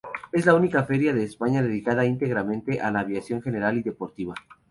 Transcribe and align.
Es 0.31 0.47
la 0.47 0.55
única 0.55 0.83
feria 0.83 1.13
de 1.13 1.21
España 1.23 1.61
dedicada 1.61 2.05
íntegramente 2.07 2.81
a 2.81 2.89
la 2.89 3.01
aviación 3.01 3.39
general 3.39 3.77
y 3.77 3.83
deportiva. 3.83 4.33